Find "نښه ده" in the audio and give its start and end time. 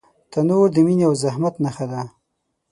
1.63-2.01